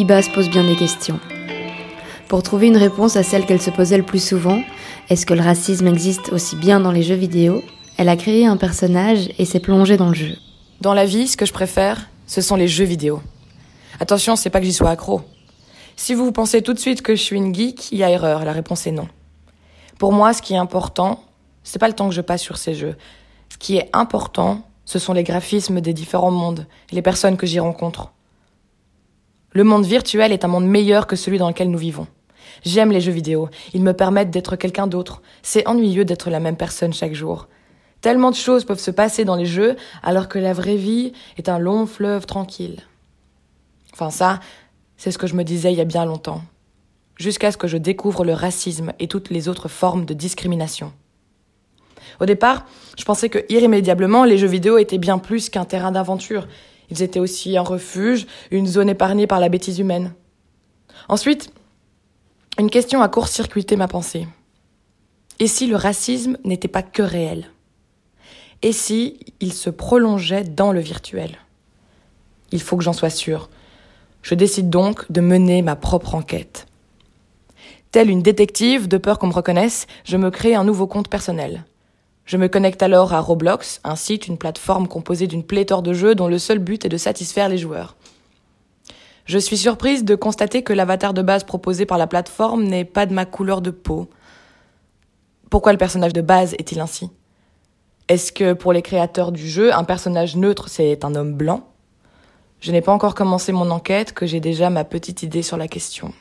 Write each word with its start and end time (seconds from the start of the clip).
Iba 0.00 0.22
se 0.22 0.30
pose 0.30 0.48
bien 0.48 0.64
des 0.64 0.76
questions. 0.76 1.20
Pour 2.26 2.42
trouver 2.42 2.68
une 2.68 2.78
réponse 2.78 3.16
à 3.16 3.22
celle 3.22 3.44
qu'elle 3.44 3.60
se 3.60 3.68
posait 3.68 3.98
le 3.98 4.02
plus 4.02 4.26
souvent, 4.26 4.62
est-ce 5.10 5.26
que 5.26 5.34
le 5.34 5.42
racisme 5.42 5.86
existe 5.88 6.32
aussi 6.32 6.56
bien 6.56 6.80
dans 6.80 6.90
les 6.90 7.02
jeux 7.02 7.16
vidéo? 7.16 7.62
Elle 7.98 8.08
a 8.08 8.16
créé 8.16 8.46
un 8.46 8.56
personnage 8.56 9.28
et 9.36 9.44
s'est 9.44 9.60
plongée 9.60 9.98
dans 9.98 10.08
le 10.08 10.14
jeu. 10.14 10.36
Dans 10.80 10.94
la 10.94 11.04
vie, 11.04 11.28
ce 11.28 11.36
que 11.36 11.44
je 11.44 11.52
préfère, 11.52 12.08
ce 12.26 12.40
sont 12.40 12.56
les 12.56 12.66
jeux 12.66 12.86
vidéo. 12.86 13.20
Attention, 14.00 14.36
c'est 14.36 14.48
pas 14.48 14.60
que 14.60 14.64
j'y 14.64 14.72
sois 14.72 14.88
accro. 14.88 15.20
Si 15.96 16.14
vous 16.14 16.32
pensez 16.32 16.62
tout 16.62 16.72
de 16.72 16.78
suite 16.78 17.02
que 17.02 17.14
je 17.14 17.20
suis 17.20 17.36
une 17.36 17.54
geek, 17.54 17.92
il 17.92 17.98
y 17.98 18.02
a 18.02 18.08
erreur, 18.08 18.46
la 18.46 18.52
réponse 18.52 18.86
est 18.86 18.92
non. 18.92 19.08
Pour 19.98 20.14
moi, 20.14 20.32
ce 20.32 20.40
qui 20.40 20.54
est 20.54 20.56
important, 20.56 21.22
c'est 21.62 21.78
pas 21.78 21.88
le 21.88 21.94
temps 21.94 22.08
que 22.08 22.14
je 22.14 22.22
passe 22.22 22.40
sur 22.40 22.56
ces 22.56 22.72
jeux. 22.72 22.96
Ce 23.50 23.58
qui 23.58 23.76
est 23.76 23.90
important, 23.92 24.62
ce 24.86 24.98
sont 24.98 25.12
les 25.12 25.24
graphismes 25.24 25.82
des 25.82 25.92
différents 25.92 26.30
mondes, 26.30 26.66
les 26.90 27.02
personnes 27.02 27.36
que 27.36 27.46
j'y 27.46 27.60
rencontre. 27.60 28.12
Le 29.52 29.64
monde 29.64 29.84
virtuel 29.84 30.30
est 30.30 30.44
un 30.44 30.48
monde 30.48 30.66
meilleur 30.66 31.08
que 31.08 31.16
celui 31.16 31.38
dans 31.38 31.48
lequel 31.48 31.70
nous 31.70 31.78
vivons. 31.78 32.06
J'aime 32.64 32.92
les 32.92 33.00
jeux 33.00 33.10
vidéo, 33.10 33.48
ils 33.74 33.82
me 33.82 33.92
permettent 33.92 34.30
d'être 34.30 34.54
quelqu'un 34.54 34.86
d'autre. 34.86 35.22
C'est 35.42 35.66
ennuyeux 35.66 36.04
d'être 36.04 36.30
la 36.30 36.38
même 36.38 36.56
personne 36.56 36.92
chaque 36.92 37.14
jour. 37.14 37.48
Tellement 38.00 38.30
de 38.30 38.36
choses 38.36 38.64
peuvent 38.64 38.78
se 38.78 38.90
passer 38.90 39.24
dans 39.24 39.34
les 39.34 39.46
jeux, 39.46 39.76
alors 40.02 40.28
que 40.28 40.38
la 40.38 40.52
vraie 40.52 40.76
vie 40.76 41.12
est 41.36 41.48
un 41.48 41.58
long 41.58 41.86
fleuve 41.86 42.26
tranquille. 42.26 42.82
Enfin 43.92 44.10
ça, 44.10 44.40
c'est 44.96 45.10
ce 45.10 45.18
que 45.18 45.26
je 45.26 45.34
me 45.34 45.42
disais 45.42 45.72
il 45.72 45.78
y 45.78 45.82
a 45.82 45.84
bien 45.84 46.04
longtemps, 46.04 46.42
jusqu'à 47.16 47.50
ce 47.50 47.56
que 47.56 47.66
je 47.66 47.76
découvre 47.76 48.24
le 48.24 48.34
racisme 48.34 48.92
et 49.00 49.08
toutes 49.08 49.30
les 49.30 49.48
autres 49.48 49.68
formes 49.68 50.04
de 50.04 50.14
discrimination. 50.14 50.92
Au 52.20 52.26
départ, 52.26 52.66
je 52.98 53.04
pensais 53.04 53.28
que 53.30 53.44
irrémédiablement, 53.48 54.24
les 54.24 54.38
jeux 54.38 54.46
vidéo 54.46 54.78
étaient 54.78 54.98
bien 54.98 55.18
plus 55.18 55.48
qu'un 55.48 55.64
terrain 55.64 55.90
d'aventure. 55.90 56.46
Ils 56.90 57.02
étaient 57.02 57.20
aussi 57.20 57.56
un 57.56 57.62
refuge, 57.62 58.26
une 58.50 58.66
zone 58.66 58.90
épargnée 58.90 59.26
par 59.26 59.40
la 59.40 59.48
bêtise 59.48 59.78
humaine. 59.78 60.12
Ensuite, 61.08 61.52
une 62.58 62.70
question 62.70 63.00
a 63.00 63.08
court-circuité 63.08 63.76
ma 63.76 63.88
pensée. 63.88 64.28
Et 65.38 65.46
si 65.46 65.66
le 65.66 65.76
racisme 65.76 66.36
n'était 66.44 66.68
pas 66.68 66.82
que 66.82 67.02
réel? 67.02 67.46
Et 68.62 68.72
si 68.72 69.18
il 69.40 69.54
se 69.54 69.70
prolongeait 69.70 70.44
dans 70.44 70.72
le 70.72 70.80
virtuel? 70.80 71.38
Il 72.52 72.60
faut 72.60 72.76
que 72.76 72.84
j'en 72.84 72.92
sois 72.92 73.08
sûre. 73.08 73.48
Je 74.22 74.34
décide 74.34 74.68
donc 74.68 75.10
de 75.10 75.22
mener 75.22 75.62
ma 75.62 75.76
propre 75.76 76.14
enquête. 76.14 76.66
Telle 77.90 78.10
une 78.10 78.22
détective, 78.22 78.86
de 78.86 78.98
peur 78.98 79.18
qu'on 79.18 79.28
me 79.28 79.32
reconnaisse, 79.32 79.86
je 80.04 80.18
me 80.18 80.30
crée 80.30 80.54
un 80.54 80.64
nouveau 80.64 80.86
compte 80.86 81.08
personnel. 81.08 81.64
Je 82.30 82.36
me 82.36 82.46
connecte 82.46 82.80
alors 82.84 83.12
à 83.12 83.18
Roblox, 83.18 83.80
un 83.82 83.96
site, 83.96 84.28
une 84.28 84.38
plateforme 84.38 84.86
composée 84.86 85.26
d'une 85.26 85.42
pléthore 85.42 85.82
de 85.82 85.92
jeux 85.92 86.14
dont 86.14 86.28
le 86.28 86.38
seul 86.38 86.60
but 86.60 86.84
est 86.84 86.88
de 86.88 86.96
satisfaire 86.96 87.48
les 87.48 87.58
joueurs. 87.58 87.96
Je 89.24 89.36
suis 89.36 89.56
surprise 89.56 90.04
de 90.04 90.14
constater 90.14 90.62
que 90.62 90.72
l'avatar 90.72 91.12
de 91.12 91.22
base 91.22 91.42
proposé 91.42 91.86
par 91.86 91.98
la 91.98 92.06
plateforme 92.06 92.62
n'est 92.62 92.84
pas 92.84 93.06
de 93.06 93.14
ma 93.14 93.24
couleur 93.24 93.60
de 93.60 93.72
peau. 93.72 94.08
Pourquoi 95.50 95.72
le 95.72 95.78
personnage 95.78 96.12
de 96.12 96.20
base 96.20 96.54
est-il 96.54 96.78
ainsi? 96.78 97.10
Est-ce 98.06 98.30
que 98.30 98.52
pour 98.52 98.72
les 98.72 98.82
créateurs 98.82 99.32
du 99.32 99.48
jeu, 99.48 99.74
un 99.74 99.82
personnage 99.82 100.36
neutre 100.36 100.68
c'est 100.68 101.04
un 101.04 101.16
homme 101.16 101.34
blanc? 101.34 101.66
Je 102.60 102.70
n'ai 102.70 102.80
pas 102.80 102.92
encore 102.92 103.16
commencé 103.16 103.50
mon 103.50 103.72
enquête 103.72 104.12
que 104.12 104.26
j'ai 104.26 104.38
déjà 104.38 104.70
ma 104.70 104.84
petite 104.84 105.24
idée 105.24 105.42
sur 105.42 105.56
la 105.56 105.66
question. 105.66 106.12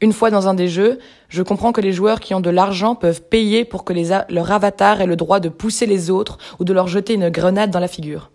Une 0.00 0.12
fois 0.12 0.30
dans 0.30 0.48
un 0.48 0.54
des 0.54 0.68
jeux, 0.68 0.98
je 1.28 1.42
comprends 1.42 1.72
que 1.72 1.80
les 1.80 1.92
joueurs 1.92 2.20
qui 2.20 2.34
ont 2.34 2.40
de 2.40 2.50
l'argent 2.50 2.94
peuvent 2.94 3.22
payer 3.22 3.64
pour 3.64 3.84
que 3.84 3.92
leur 4.32 4.52
avatar 4.52 5.00
ait 5.00 5.06
le 5.06 5.16
droit 5.16 5.40
de 5.40 5.48
pousser 5.48 5.86
les 5.86 6.10
autres 6.10 6.38
ou 6.58 6.64
de 6.64 6.72
leur 6.72 6.88
jeter 6.88 7.14
une 7.14 7.28
grenade 7.28 7.70
dans 7.70 7.80
la 7.80 7.88
figure. 7.88 8.30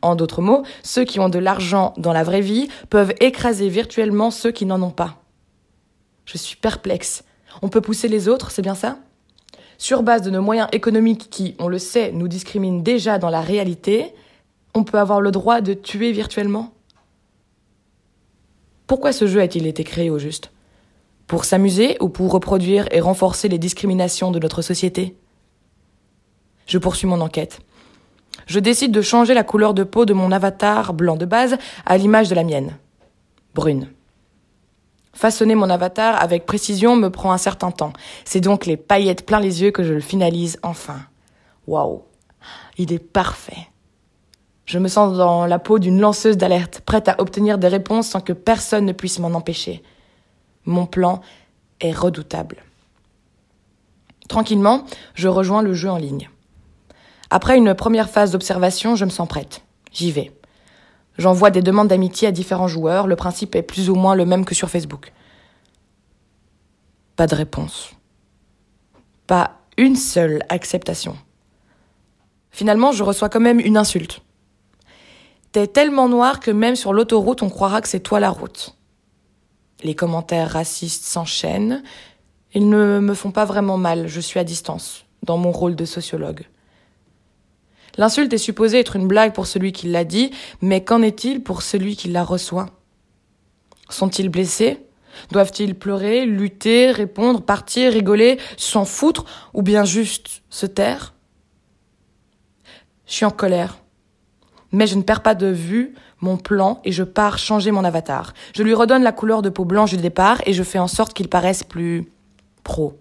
En 0.00 0.14
d'autres 0.14 0.42
mots, 0.42 0.62
ceux 0.82 1.04
qui 1.04 1.18
ont 1.18 1.28
de 1.28 1.38
l'argent 1.38 1.92
dans 1.96 2.12
la 2.12 2.22
vraie 2.22 2.40
vie 2.40 2.68
peuvent 2.88 3.14
écraser 3.20 3.68
virtuellement 3.68 4.30
ceux 4.30 4.52
qui 4.52 4.66
n'en 4.66 4.80
ont 4.82 4.90
pas. 4.90 5.16
Je 6.24 6.38
suis 6.38 6.56
perplexe. 6.56 7.24
On 7.62 7.68
peut 7.68 7.80
pousser 7.80 8.08
les 8.08 8.28
autres, 8.28 8.50
c'est 8.50 8.62
bien 8.62 8.76
ça? 8.76 8.98
Sur 9.78 10.04
base 10.04 10.22
de 10.22 10.30
nos 10.30 10.42
moyens 10.42 10.68
économiques 10.70 11.28
qui, 11.30 11.56
on 11.58 11.66
le 11.66 11.78
sait, 11.78 12.12
nous 12.12 12.28
discriminent 12.28 12.82
déjà 12.82 13.18
dans 13.18 13.30
la 13.30 13.40
réalité, 13.40 14.14
on 14.74 14.84
peut 14.84 14.98
avoir 14.98 15.20
le 15.20 15.32
droit 15.32 15.60
de 15.60 15.74
tuer 15.74 16.12
virtuellement? 16.12 16.72
Pourquoi 18.86 19.12
ce 19.12 19.26
jeu 19.26 19.40
a-t-il 19.40 19.66
été 19.66 19.82
créé 19.82 20.08
au 20.08 20.18
juste? 20.18 20.51
Pour 21.32 21.46
s'amuser 21.46 21.96
ou 22.00 22.10
pour 22.10 22.30
reproduire 22.30 22.86
et 22.90 23.00
renforcer 23.00 23.48
les 23.48 23.56
discriminations 23.56 24.32
de 24.32 24.38
notre 24.38 24.60
société? 24.60 25.16
Je 26.66 26.76
poursuis 26.76 27.06
mon 27.06 27.22
enquête. 27.22 27.60
Je 28.46 28.60
décide 28.60 28.92
de 28.92 29.00
changer 29.00 29.32
la 29.32 29.42
couleur 29.42 29.72
de 29.72 29.82
peau 29.82 30.04
de 30.04 30.12
mon 30.12 30.30
avatar 30.30 30.92
blanc 30.92 31.16
de 31.16 31.24
base 31.24 31.56
à 31.86 31.96
l'image 31.96 32.28
de 32.28 32.34
la 32.34 32.44
mienne. 32.44 32.76
Brune. 33.54 33.88
Façonner 35.14 35.54
mon 35.54 35.70
avatar 35.70 36.20
avec 36.20 36.44
précision 36.44 36.96
me 36.96 37.08
prend 37.08 37.32
un 37.32 37.38
certain 37.38 37.70
temps. 37.70 37.94
C'est 38.26 38.42
donc 38.42 38.66
les 38.66 38.76
paillettes 38.76 39.24
plein 39.24 39.40
les 39.40 39.62
yeux 39.62 39.70
que 39.70 39.84
je 39.84 39.94
le 39.94 40.00
finalise 40.00 40.58
enfin. 40.62 41.00
Waouh. 41.66 42.02
Il 42.76 42.92
est 42.92 42.98
parfait. 42.98 43.68
Je 44.66 44.78
me 44.78 44.88
sens 44.88 45.16
dans 45.16 45.46
la 45.46 45.58
peau 45.58 45.78
d'une 45.78 45.98
lanceuse 45.98 46.36
d'alerte, 46.36 46.82
prête 46.84 47.08
à 47.08 47.18
obtenir 47.22 47.56
des 47.56 47.68
réponses 47.68 48.08
sans 48.08 48.20
que 48.20 48.34
personne 48.34 48.84
ne 48.84 48.92
puisse 48.92 49.18
m'en 49.18 49.28
empêcher. 49.28 49.82
Mon 50.64 50.86
plan 50.86 51.20
est 51.80 51.92
redoutable. 51.92 52.62
Tranquillement, 54.28 54.84
je 55.14 55.28
rejoins 55.28 55.62
le 55.62 55.74
jeu 55.74 55.90
en 55.90 55.98
ligne. 55.98 56.30
Après 57.30 57.56
une 57.56 57.74
première 57.74 58.10
phase 58.10 58.32
d'observation, 58.32 58.94
je 58.94 59.04
me 59.04 59.10
sens 59.10 59.28
prête. 59.28 59.62
J'y 59.92 60.12
vais. 60.12 60.32
J'envoie 61.18 61.50
des 61.50 61.62
demandes 61.62 61.88
d'amitié 61.88 62.28
à 62.28 62.32
différents 62.32 62.68
joueurs. 62.68 63.06
Le 63.06 63.16
principe 63.16 63.54
est 63.54 63.62
plus 63.62 63.90
ou 63.90 63.94
moins 63.94 64.14
le 64.14 64.24
même 64.24 64.44
que 64.44 64.54
sur 64.54 64.70
Facebook. 64.70 65.12
Pas 67.16 67.26
de 67.26 67.34
réponse. 67.34 67.90
Pas 69.26 69.58
une 69.76 69.96
seule 69.96 70.42
acceptation. 70.48 71.16
Finalement, 72.50 72.92
je 72.92 73.02
reçois 73.02 73.28
quand 73.28 73.40
même 73.40 73.60
une 73.60 73.76
insulte. 73.76 74.20
T'es 75.52 75.66
tellement 75.66 76.08
noir 76.08 76.40
que 76.40 76.50
même 76.50 76.76
sur 76.76 76.92
l'autoroute, 76.92 77.42
on 77.42 77.50
croira 77.50 77.80
que 77.80 77.88
c'est 77.88 78.00
toi 78.00 78.20
la 78.20 78.30
route. 78.30 78.76
Les 79.82 79.94
commentaires 79.94 80.50
racistes 80.50 81.04
s'enchaînent. 81.04 81.82
Ils 82.54 82.68
ne 82.68 83.00
me 83.00 83.14
font 83.14 83.30
pas 83.30 83.44
vraiment 83.44 83.78
mal, 83.78 84.08
je 84.08 84.20
suis 84.20 84.38
à 84.38 84.44
distance, 84.44 85.04
dans 85.22 85.38
mon 85.38 85.52
rôle 85.52 85.74
de 85.74 85.84
sociologue. 85.84 86.46
L'insulte 87.98 88.32
est 88.32 88.38
supposée 88.38 88.78
être 88.78 88.96
une 88.96 89.08
blague 89.08 89.34
pour 89.34 89.46
celui 89.46 89.72
qui 89.72 89.88
l'a 89.88 90.04
dit, 90.04 90.30
mais 90.60 90.82
qu'en 90.84 91.02
est-il 91.02 91.42
pour 91.42 91.62
celui 91.62 91.96
qui 91.96 92.08
la 92.08 92.24
reçoit? 92.24 92.70
Sont-ils 93.90 94.28
blessés? 94.28 94.78
Doivent-ils 95.30 95.74
pleurer, 95.74 96.24
lutter, 96.24 96.90
répondre, 96.90 97.42
partir, 97.42 97.92
rigoler, 97.92 98.38
s'en 98.56 98.86
foutre, 98.86 99.26
ou 99.52 99.62
bien 99.62 99.84
juste 99.84 100.42
se 100.48 100.64
taire? 100.64 101.12
Je 103.06 103.12
suis 103.14 103.24
en 103.26 103.30
colère. 103.30 103.78
Mais 104.70 104.86
je 104.86 104.96
ne 104.96 105.02
perds 105.02 105.22
pas 105.22 105.34
de 105.34 105.48
vue 105.48 105.94
mon 106.22 106.38
plan 106.38 106.80
et 106.84 106.92
je 106.92 107.02
pars 107.02 107.38
changer 107.38 107.70
mon 107.70 107.84
avatar. 107.84 108.32
Je 108.54 108.62
lui 108.62 108.72
redonne 108.72 109.02
la 109.02 109.12
couleur 109.12 109.42
de 109.42 109.50
peau 109.50 109.64
blanche 109.64 109.90
du 109.90 109.98
départ 109.98 110.40
et 110.46 110.54
je 110.54 110.62
fais 110.62 110.78
en 110.78 110.88
sorte 110.88 111.12
qu'il 111.12 111.28
paraisse 111.28 111.64
plus 111.64 112.10
pro. 112.64 112.98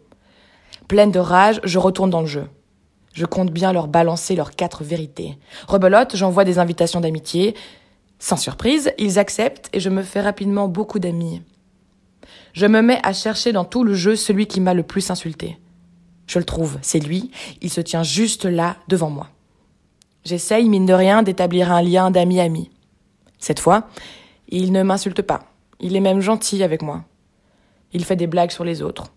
Pleine 0.87 1.11
de 1.11 1.19
rage, 1.19 1.61
je 1.63 1.79
retourne 1.79 2.09
dans 2.09 2.21
le 2.21 2.27
jeu. 2.27 2.47
Je 3.13 3.25
compte 3.25 3.51
bien 3.51 3.71
leur 3.71 3.87
balancer 3.87 4.35
leurs 4.35 4.51
quatre 4.51 4.83
vérités. 4.83 5.37
Rebelote, 5.67 6.15
j'envoie 6.15 6.43
des 6.43 6.59
invitations 6.59 6.99
d'amitié. 6.99 7.55
Sans 8.19 8.37
surprise, 8.37 8.91
ils 8.97 9.19
acceptent 9.19 9.69
et 9.73 9.79
je 9.79 9.89
me 9.89 10.03
fais 10.03 10.21
rapidement 10.21 10.67
beaucoup 10.67 10.99
d'amis. 10.99 11.41
Je 12.53 12.65
me 12.65 12.81
mets 12.81 12.99
à 13.03 13.13
chercher 13.13 13.51
dans 13.53 13.65
tout 13.65 13.83
le 13.83 13.93
jeu 13.93 14.15
celui 14.15 14.47
qui 14.47 14.59
m'a 14.59 14.73
le 14.73 14.83
plus 14.83 15.09
insulté. 15.09 15.57
Je 16.27 16.39
le 16.39 16.45
trouve, 16.45 16.77
c'est 16.81 16.99
lui, 16.99 17.31
il 17.61 17.69
se 17.69 17.81
tient 17.81 18.03
juste 18.03 18.45
là 18.45 18.77
devant 18.87 19.09
moi. 19.09 19.27
J'essaye, 20.23 20.69
mine 20.69 20.85
de 20.85 20.93
rien, 20.93 21.23
d'établir 21.23 21.71
un 21.71 21.81
lien 21.81 22.11
d'ami-ami. 22.11 22.69
Cette 23.41 23.59
fois, 23.59 23.89
il 24.47 24.71
ne 24.71 24.83
m'insulte 24.83 25.23
pas. 25.23 25.41
Il 25.81 25.95
est 25.95 25.99
même 25.99 26.21
gentil 26.21 26.63
avec 26.63 26.81
moi. 26.81 27.03
Il 27.91 28.05
fait 28.05 28.15
des 28.15 28.27
blagues 28.27 28.51
sur 28.51 28.63
les 28.63 28.81
autres. 28.81 29.11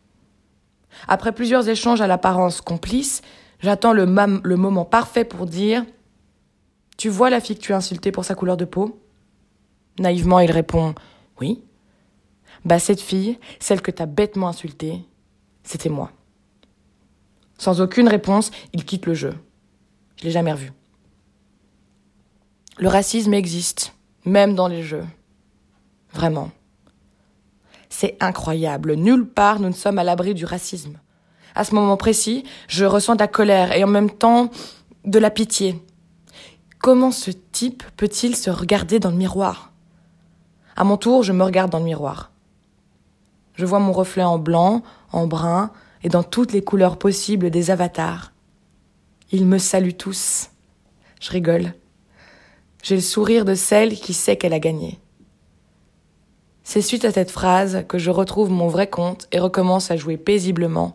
Après 1.06 1.32
plusieurs 1.32 1.68
échanges 1.68 2.00
à 2.00 2.06
l'apparence 2.06 2.60
complice, 2.60 3.20
j'attends 3.60 3.92
le, 3.92 4.06
moment 4.06 4.84
parfait 4.84 5.24
pour 5.24 5.46
dire 5.46 5.84
Tu 6.96 7.08
vois 7.08 7.30
la 7.30 7.40
fille 7.40 7.56
que 7.56 7.62
tu 7.62 7.72
as 7.72 7.76
insultée 7.76 8.10
pour 8.10 8.24
sa 8.24 8.34
couleur 8.34 8.56
de 8.56 8.64
peau? 8.64 8.98
Naïvement, 9.98 10.40
il 10.40 10.50
répond 10.50 10.94
Oui. 11.40 11.62
Bah, 12.64 12.78
cette 12.78 13.00
fille, 13.00 13.38
celle 13.60 13.82
que 13.82 13.90
t'as 13.90 14.06
bêtement 14.06 14.48
insultée, 14.48 15.04
c'était 15.64 15.90
moi. 15.90 16.10
Sans 17.58 17.80
aucune 17.80 18.08
réponse, 18.08 18.50
il 18.72 18.84
quitte 18.84 19.06
le 19.06 19.14
jeu. 19.14 19.34
Je 20.16 20.24
l'ai 20.24 20.30
jamais 20.30 20.52
revu. 20.52 20.72
Le 22.78 22.88
racisme 22.88 23.34
existe 23.34 23.93
même 24.24 24.54
dans 24.54 24.68
les 24.68 24.82
jeux. 24.82 25.04
Vraiment. 26.12 26.50
C'est 27.88 28.16
incroyable. 28.20 28.94
Nulle 28.94 29.26
part 29.26 29.60
nous 29.60 29.68
ne 29.68 29.74
sommes 29.74 29.98
à 29.98 30.04
l'abri 30.04 30.34
du 30.34 30.44
racisme. 30.44 30.98
À 31.54 31.64
ce 31.64 31.74
moment 31.74 31.96
précis, 31.96 32.44
je 32.68 32.84
ressens 32.84 33.14
de 33.14 33.20
la 33.20 33.28
colère 33.28 33.72
et 33.72 33.84
en 33.84 33.88
même 33.88 34.10
temps 34.10 34.50
de 35.04 35.18
la 35.18 35.30
pitié. 35.30 35.80
Comment 36.80 37.12
ce 37.12 37.30
type 37.30 37.82
peut-il 37.96 38.36
se 38.36 38.50
regarder 38.50 38.98
dans 38.98 39.10
le 39.10 39.16
miroir? 39.16 39.72
À 40.76 40.84
mon 40.84 40.96
tour, 40.96 41.22
je 41.22 41.32
me 41.32 41.44
regarde 41.44 41.70
dans 41.70 41.78
le 41.78 41.84
miroir. 41.84 42.32
Je 43.54 43.64
vois 43.64 43.78
mon 43.78 43.92
reflet 43.92 44.24
en 44.24 44.38
blanc, 44.38 44.82
en 45.12 45.26
brun 45.26 45.70
et 46.02 46.08
dans 46.08 46.24
toutes 46.24 46.52
les 46.52 46.64
couleurs 46.64 46.98
possibles 46.98 47.50
des 47.50 47.70
avatars. 47.70 48.32
Ils 49.30 49.46
me 49.46 49.58
saluent 49.58 49.96
tous. 49.96 50.50
Je 51.20 51.30
rigole. 51.30 51.74
J'ai 52.84 52.96
le 52.96 53.00
sourire 53.00 53.46
de 53.46 53.54
celle 53.54 53.94
qui 53.94 54.12
sait 54.12 54.36
qu'elle 54.36 54.52
a 54.52 54.58
gagné. 54.58 54.98
C'est 56.64 56.82
suite 56.82 57.06
à 57.06 57.12
cette 57.12 57.30
phrase 57.30 57.86
que 57.88 57.96
je 57.96 58.10
retrouve 58.10 58.50
mon 58.50 58.68
vrai 58.68 58.88
compte 58.88 59.26
et 59.32 59.38
recommence 59.38 59.90
à 59.90 59.96
jouer 59.96 60.18
paisiblement, 60.18 60.94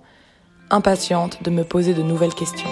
impatiente 0.70 1.42
de 1.42 1.50
me 1.50 1.64
poser 1.64 1.96
de 1.96 2.04
nouvelles 2.04 2.36
questions. 2.36 2.70